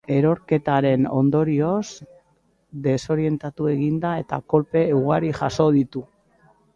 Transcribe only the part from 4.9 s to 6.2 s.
ugari jaso ditu.